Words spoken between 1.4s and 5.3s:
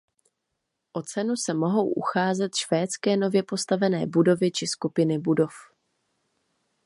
mohou ucházet švédské nově postavené budovy či skupiny